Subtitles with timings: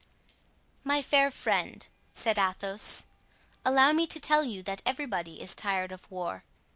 [0.83, 3.05] "My fair friend," said Athos,
[3.63, 6.43] "allow me to tell you that everybody is tired of war.